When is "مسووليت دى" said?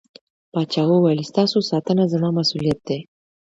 2.37-2.99